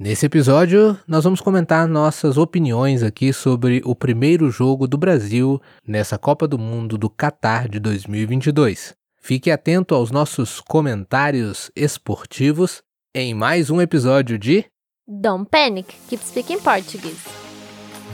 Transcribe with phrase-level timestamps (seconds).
[0.00, 6.16] Nesse episódio, nós vamos comentar nossas opiniões aqui sobre o primeiro jogo do Brasil nessa
[6.16, 8.94] Copa do Mundo do Catar de 2022.
[9.20, 12.80] Fique atento aos nossos comentários esportivos
[13.14, 14.64] em mais um episódio de
[15.06, 17.28] Don't panic, keep speaking Portuguese.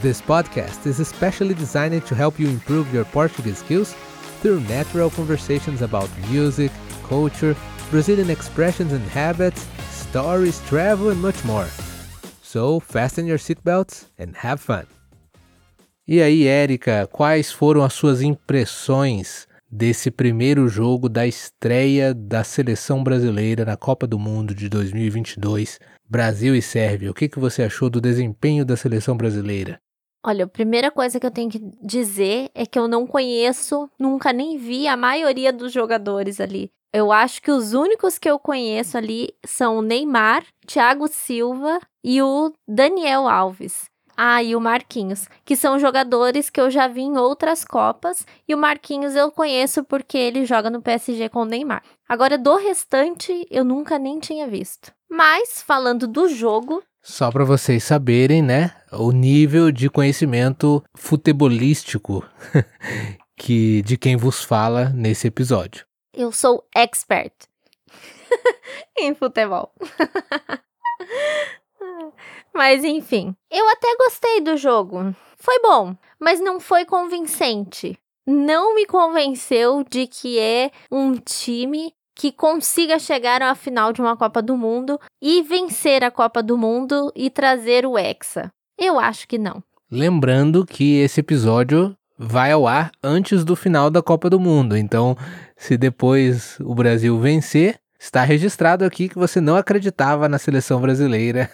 [0.01, 3.95] This podcast is especially designed to help you improve your Portuguese skills
[4.41, 6.69] through natural conversations about music,
[7.07, 7.55] culture,
[7.89, 9.65] Brazilian expressions and habits
[10.09, 11.67] stories, travel, and much more.
[12.41, 14.85] So, fasten your seatbelts and have fun.
[16.07, 23.03] E aí, Érica, quais foram as suas impressões desse primeiro jogo da estreia da seleção
[23.03, 27.11] brasileira na Copa do Mundo de 2022, Brasil e Sérvia?
[27.11, 29.77] O que, que você achou do desempenho da seleção brasileira?
[30.25, 34.31] Olha, a primeira coisa que eu tenho que dizer é que eu não conheço, nunca
[34.31, 36.71] nem vi a maioria dos jogadores ali.
[36.93, 42.21] Eu acho que os únicos que eu conheço ali são o Neymar, Thiago Silva e
[42.21, 43.89] o Daniel Alves.
[44.19, 48.55] Ah, e o Marquinhos, que são jogadores que eu já vi em outras Copas, e
[48.55, 51.83] o Marquinhos eu conheço porque ele joga no PSG com o Neymar.
[52.09, 54.91] Agora, do restante, eu nunca nem tinha visto.
[55.07, 56.81] Mas, falando do jogo.
[57.03, 58.73] Só para vocês saberem, né?
[58.91, 62.25] O nível de conhecimento futebolístico
[63.37, 65.86] que de quem vos fala nesse episódio.
[66.17, 67.31] Eu sou expert
[68.97, 69.71] em futebol.
[72.51, 75.15] mas enfim, eu até gostei do jogo.
[75.35, 77.99] Foi bom, mas não foi convincente.
[78.25, 84.17] Não me convenceu de que é um time que consiga chegar à final de uma
[84.17, 88.51] Copa do Mundo e vencer a Copa do Mundo e trazer o Hexa.
[88.75, 89.63] Eu acho que não.
[89.91, 94.77] Lembrando que esse episódio vai ao ar antes do final da Copa do Mundo.
[94.77, 95.15] Então,
[95.55, 101.49] se depois o Brasil vencer, está registrado aqui que você não acreditava na seleção brasileira.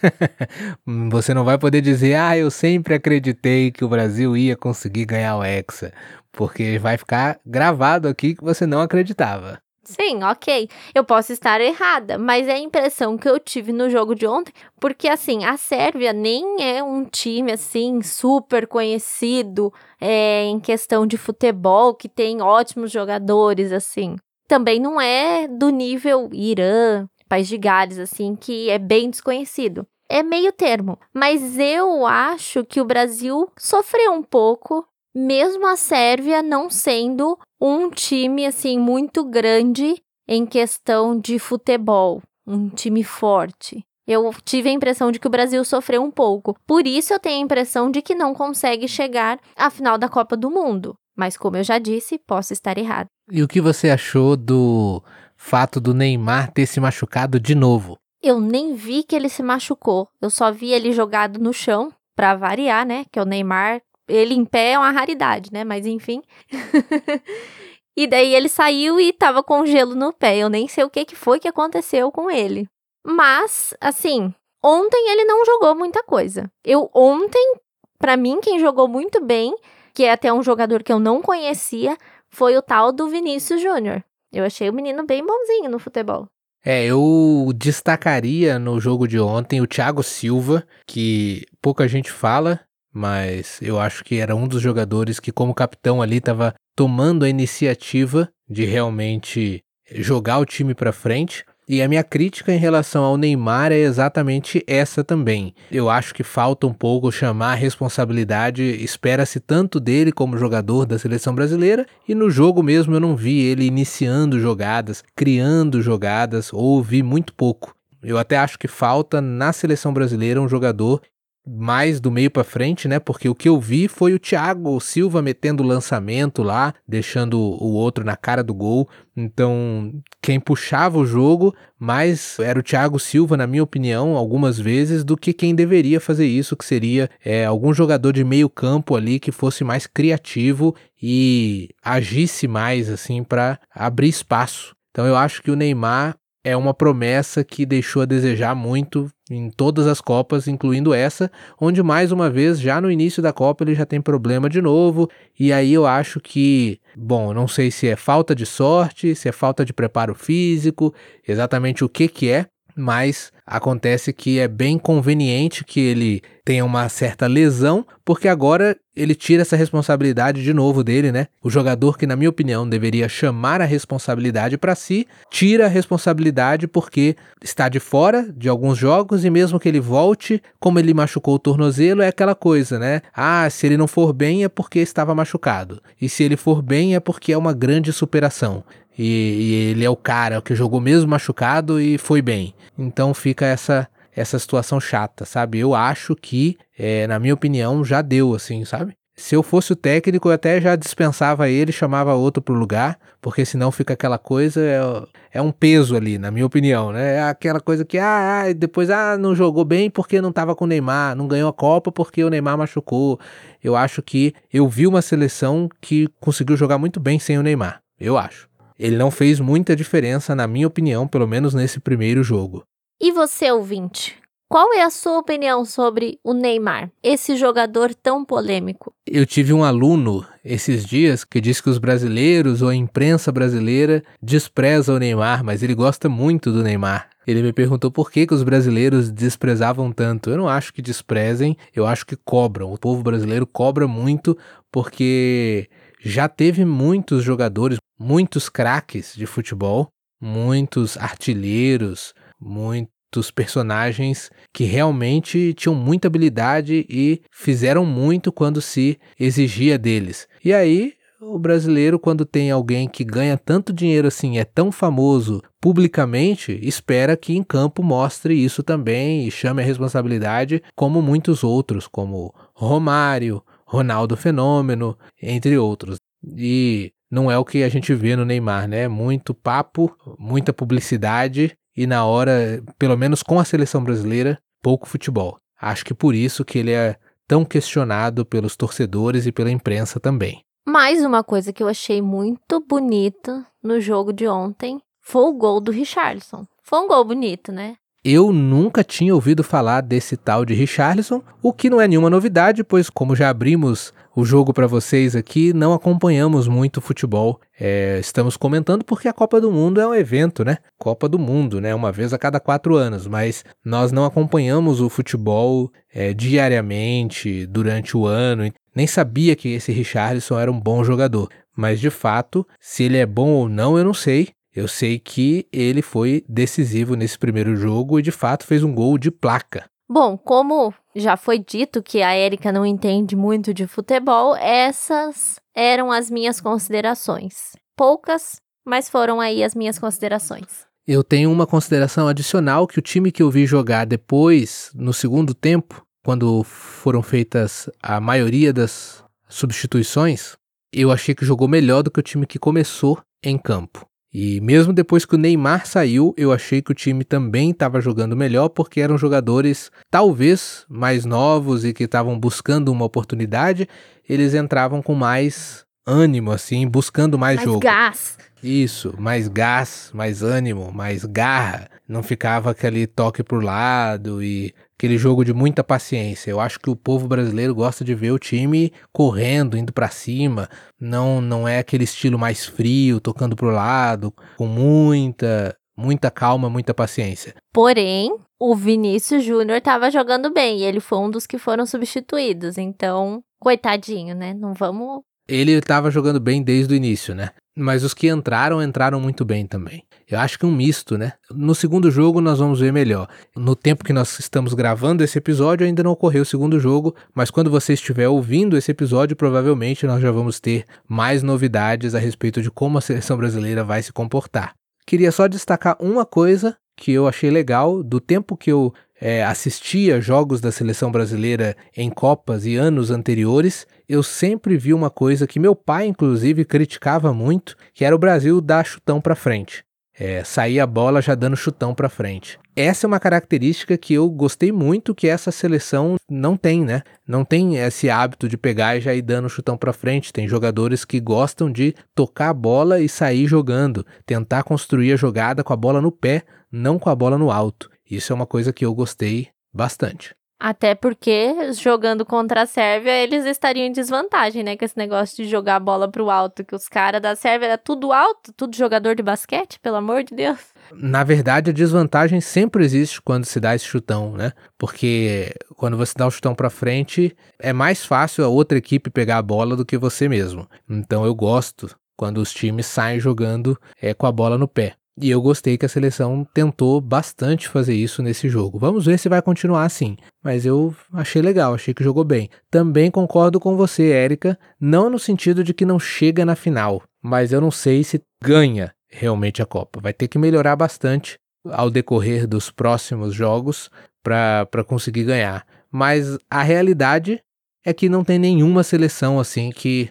[1.09, 5.37] você não vai poder dizer, ah, eu sempre acreditei que o Brasil ia conseguir ganhar
[5.37, 5.91] o Hexa.
[6.31, 9.62] Porque vai ficar gravado aqui que você não acreditava.
[9.85, 10.69] Sim, ok.
[10.95, 14.53] Eu posso estar errada, mas é a impressão que eu tive no jogo de ontem,
[14.79, 21.17] porque assim, a Sérvia nem é um time assim super conhecido é, em questão de
[21.17, 24.15] futebol, que tem ótimos jogadores assim.
[24.47, 29.85] Também não é do nível Irã, País de Gales, assim, que é bem desconhecido.
[30.07, 36.41] É meio termo, mas eu acho que o Brasil sofreu um pouco mesmo a Sérvia
[36.41, 43.85] não sendo um time assim muito grande em questão de futebol, um time forte.
[44.05, 46.57] Eu tive a impressão de que o Brasil sofreu um pouco.
[46.67, 50.35] Por isso eu tenho a impressão de que não consegue chegar à final da Copa
[50.35, 50.95] do Mundo.
[51.15, 53.07] Mas como eu já disse, posso estar errado.
[53.31, 55.01] E o que você achou do
[55.37, 57.97] fato do Neymar ter se machucado de novo?
[58.21, 60.09] Eu nem vi que ele se machucou.
[60.21, 63.05] Eu só vi ele jogado no chão, para variar, né?
[63.11, 65.63] Que o Neymar ele em pé é uma raridade, né?
[65.63, 66.21] Mas enfim.
[67.97, 70.37] e daí ele saiu e tava com gelo no pé.
[70.37, 72.67] Eu nem sei o que, que foi que aconteceu com ele.
[73.05, 74.33] Mas, assim,
[74.63, 76.49] ontem ele não jogou muita coisa.
[76.63, 77.55] Eu ontem,
[77.97, 79.55] para mim, quem jogou muito bem,
[79.93, 81.97] que é até um jogador que eu não conhecia,
[82.29, 84.03] foi o tal do Vinícius Júnior.
[84.31, 86.25] Eu achei o menino bem bonzinho no futebol.
[86.65, 92.61] É, eu destacaria no jogo de ontem o Thiago Silva, que pouca gente fala,
[92.93, 97.29] mas eu acho que era um dos jogadores que, como capitão ali, estava tomando a
[97.29, 99.63] iniciativa de realmente
[99.95, 101.43] jogar o time para frente.
[101.67, 105.55] E a minha crítica em relação ao Neymar é exatamente essa também.
[105.71, 110.99] Eu acho que falta um pouco chamar a responsabilidade, espera-se tanto dele como jogador da
[110.99, 116.83] seleção brasileira, e no jogo mesmo eu não vi ele iniciando jogadas, criando jogadas, ou
[116.83, 117.73] vi muito pouco.
[118.03, 121.01] Eu até acho que falta na seleção brasileira um jogador
[121.45, 122.99] mais do meio para frente, né?
[122.99, 127.73] Porque o que eu vi foi o Thiago Silva metendo o lançamento lá, deixando o
[127.73, 128.87] outro na cara do gol.
[129.15, 135.03] Então, quem puxava o jogo mais era o Thiago Silva, na minha opinião, algumas vezes,
[135.03, 139.19] do que quem deveria fazer isso, que seria é, algum jogador de meio campo ali
[139.19, 144.73] que fosse mais criativo e agisse mais, assim, para abrir espaço.
[144.91, 149.49] Então, eu acho que o Neymar é uma promessa que deixou a desejar muito em
[149.49, 153.73] todas as Copas, incluindo essa, onde mais uma vez, já no início da Copa, ele
[153.73, 155.09] já tem problema de novo.
[155.39, 159.31] E aí eu acho que, bom, não sei se é falta de sorte, se é
[159.31, 160.93] falta de preparo físico,
[161.25, 166.89] exatamente o que que é, mas acontece que é bem conveniente que ele tenha uma
[166.89, 171.27] certa lesão, porque agora ele tira essa responsabilidade de novo dele, né?
[171.41, 176.67] O jogador que, na minha opinião, deveria chamar a responsabilidade para si, tira a responsabilidade
[176.67, 181.35] porque está de fora de alguns jogos e mesmo que ele volte, como ele machucou
[181.35, 183.01] o tornozelo, é aquela coisa, né?
[183.15, 185.81] Ah, se ele não for bem é porque estava machucado.
[185.99, 188.63] E se ele for bem é porque é uma grande superação.
[188.97, 192.53] E, e, ele é o cara que jogou mesmo machucado e foi bem.
[192.77, 195.59] Então fica essa essa situação chata, sabe?
[195.59, 198.95] Eu acho que, é, na minha opinião, já deu, assim, sabe?
[199.15, 203.45] Se eu fosse o técnico, eu até já dispensava ele, chamava outro pro lugar, porque
[203.45, 207.15] senão fica aquela coisa, é, é um peso ali, na minha opinião, né?
[207.17, 210.65] É aquela coisa que, ah, ah, depois, ah, não jogou bem porque não tava com
[210.65, 213.19] o Neymar, não ganhou a Copa porque o Neymar machucou.
[213.63, 217.81] Eu acho que eu vi uma seleção que conseguiu jogar muito bem sem o Neymar,
[217.99, 218.52] eu acho.
[218.77, 222.63] Ele não fez muita diferença, na minha opinião, pelo menos nesse primeiro jogo.
[223.01, 224.17] E você, ouvinte?
[224.53, 228.93] Qual é a sua opinião sobre o Neymar, esse jogador tão polêmico?
[229.07, 234.03] Eu tive um aluno esses dias que disse que os brasileiros ou a imprensa brasileira
[234.21, 237.09] despreza o Neymar, mas ele gosta muito do Neymar.
[237.25, 240.29] Ele me perguntou por que, que os brasileiros desprezavam tanto.
[240.29, 242.71] Eu não acho que desprezem, eu acho que cobram.
[242.71, 244.37] O povo brasileiro cobra muito
[244.71, 245.67] porque
[245.99, 249.87] já teve muitos jogadores, muitos craques de futebol,
[250.19, 259.77] muitos artilheiros, muitos personagens que realmente tinham muita habilidade e fizeram muito quando se exigia
[259.77, 260.27] deles.
[260.43, 265.41] E aí, o brasileiro, quando tem alguém que ganha tanto dinheiro assim, é tão famoso
[265.61, 271.87] publicamente, espera que em campo mostre isso também e chame a responsabilidade, como muitos outros,
[271.87, 275.97] como Romário, Ronaldo Fenômeno, entre outros.
[276.37, 278.87] E não é o que a gente vê no Neymar, né?
[278.87, 285.37] Muito papo, muita publicidade e na hora, pelo menos com a seleção brasileira, pouco futebol.
[285.61, 290.41] Acho que por isso que ele é tão questionado pelos torcedores e pela imprensa também.
[290.67, 295.61] Mais uma coisa que eu achei muito bonita no jogo de ontem foi o gol
[295.61, 296.47] do Richardson.
[296.63, 297.75] Foi um gol bonito, né?
[298.03, 302.63] Eu nunca tinha ouvido falar desse tal de Richarlison, o que não é nenhuma novidade,
[302.63, 307.39] pois como já abrimos o jogo para vocês aqui, não acompanhamos muito futebol.
[307.59, 310.57] É, estamos comentando porque a Copa do Mundo é um evento, né?
[310.77, 311.73] Copa do Mundo, né?
[311.73, 317.97] Uma vez a cada quatro anos, mas nós não acompanhamos o futebol é, diariamente durante
[317.97, 318.51] o ano.
[318.75, 321.29] Nem sabia que esse Richarlison era um bom jogador.
[321.55, 324.29] Mas de fato, se ele é bom ou não, eu não sei.
[324.55, 328.99] Eu sei que ele foi decisivo nesse primeiro jogo e de fato fez um gol
[328.99, 329.65] de placa.
[329.89, 335.91] Bom, como já foi dito que a Érica não entende muito de futebol, essas eram
[335.91, 337.51] as minhas considerações.
[337.75, 340.65] Poucas, mas foram aí as minhas considerações.
[340.87, 345.33] Eu tenho uma consideração adicional que o time que eu vi jogar depois, no segundo
[345.33, 350.35] tempo, quando foram feitas a maioria das substituições,
[350.71, 353.87] eu achei que jogou melhor do que o time que começou em campo.
[354.13, 358.15] E mesmo depois que o Neymar saiu, eu achei que o time também estava jogando
[358.15, 363.67] melhor porque eram jogadores talvez mais novos e que estavam buscando uma oportunidade,
[364.07, 367.59] eles entravam com mais ânimo assim, buscando mais, mais jogo.
[367.59, 368.17] Gás.
[368.43, 371.69] Isso, mais gás, mais ânimo, mais garra.
[371.87, 376.29] Não ficava aquele toque pro lado e aquele jogo de muita paciência.
[376.29, 380.49] Eu acho que o povo brasileiro gosta de ver o time correndo, indo para cima.
[380.77, 386.73] Não, não é aquele estilo mais frio, tocando pro lado, com muita, muita calma, muita
[386.73, 387.33] paciência.
[387.53, 392.57] Porém, o Vinícius Júnior estava jogando bem e ele foi um dos que foram substituídos.
[392.57, 394.33] Então, coitadinho, né?
[394.33, 397.29] Não vamos ele estava jogando bem desde o início, né?
[397.55, 399.83] Mas os que entraram, entraram muito bem também.
[400.09, 401.13] Eu acho que um misto, né?
[401.31, 403.07] No segundo jogo nós vamos ver melhor.
[403.35, 407.29] No tempo que nós estamos gravando esse episódio, ainda não ocorreu o segundo jogo, mas
[407.29, 412.41] quando você estiver ouvindo esse episódio, provavelmente nós já vamos ter mais novidades a respeito
[412.41, 414.53] de como a seleção brasileira vai se comportar.
[414.85, 420.01] Queria só destacar uma coisa que eu achei legal do tempo que eu é, assistia
[420.01, 425.39] jogos da seleção brasileira em Copas e anos anteriores, eu sempre vi uma coisa que
[425.39, 429.63] meu pai, inclusive, criticava muito, que era o Brasil dar chutão para frente.
[429.95, 432.39] É, sair a bola já dando chutão para frente.
[432.55, 436.81] Essa é uma característica que eu gostei muito que essa seleção não tem, né?
[437.07, 440.11] Não tem esse hábito de pegar e já ir dando chutão para frente.
[440.11, 445.43] Tem jogadores que gostam de tocar a bola e sair jogando, tentar construir a jogada
[445.43, 447.69] com a bola no pé, não com a bola no alto.
[447.89, 450.15] Isso é uma coisa que eu gostei bastante.
[450.43, 454.57] Até porque, jogando contra a Sérvia, eles estariam em desvantagem, né?
[454.57, 457.57] Com esse negócio de jogar a bola pro alto, que os caras da Sérvia era
[457.57, 460.37] tudo alto, tudo jogador de basquete, pelo amor de Deus.
[460.73, 464.33] Na verdade, a desvantagem sempre existe quando se dá esse chutão, né?
[464.57, 469.19] Porque quando você dá o chutão para frente, é mais fácil a outra equipe pegar
[469.19, 470.45] a bola do que você mesmo.
[470.69, 474.75] Então eu gosto quando os times saem jogando é, com a bola no pé.
[474.99, 478.59] E eu gostei que a seleção tentou bastante fazer isso nesse jogo.
[478.59, 479.97] Vamos ver se vai continuar assim.
[480.23, 482.29] Mas eu achei legal, achei que jogou bem.
[482.51, 487.33] Também concordo com você, Érica, não no sentido de que não chega na final, mas
[487.33, 489.79] eu não sei se ganha realmente a Copa.
[489.81, 491.17] Vai ter que melhorar bastante
[491.49, 493.71] ao decorrer dos próximos jogos
[494.03, 495.45] para conseguir ganhar.
[495.71, 497.19] Mas a realidade
[497.65, 499.89] é que não tem nenhuma seleção assim que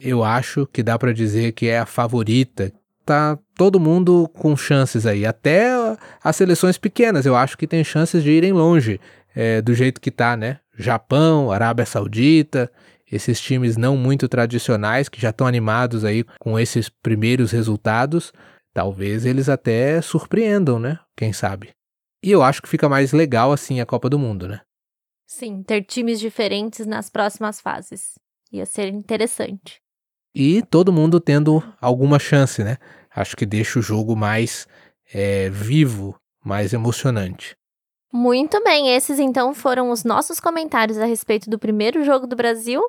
[0.00, 2.72] eu acho que dá para dizer que é a favorita,
[3.08, 5.24] tá todo mundo com chances aí.
[5.24, 5.70] Até
[6.22, 9.00] as seleções pequenas, eu acho que tem chances de irem longe,
[9.34, 10.60] é, do jeito que tá, né?
[10.76, 12.70] Japão, Arábia Saudita,
[13.10, 18.30] esses times não muito tradicionais que já estão animados aí com esses primeiros resultados,
[18.74, 20.98] talvez eles até surpreendam, né?
[21.16, 21.70] Quem sabe.
[22.22, 24.60] E eu acho que fica mais legal assim a Copa do Mundo, né?
[25.26, 28.18] Sim, ter times diferentes nas próximas fases.
[28.52, 29.80] Ia ser interessante.
[30.34, 32.76] E todo mundo tendo alguma chance, né?
[33.20, 34.66] Acho que deixa o jogo mais
[35.12, 37.56] é, vivo, mais emocionante.
[38.12, 42.82] Muito bem, esses então foram os nossos comentários a respeito do primeiro jogo do Brasil.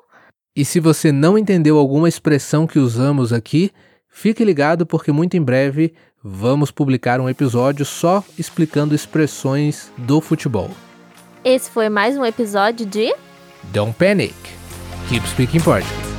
[0.56, 3.70] E se você não entendeu alguma expressão que usamos aqui,
[4.08, 10.70] fique ligado porque muito em breve vamos publicar um episódio só explicando expressões do futebol.
[11.44, 13.14] Esse foi mais um episódio de
[13.72, 14.34] Don't Panic.
[15.08, 16.09] Keep Speaking Portuguese.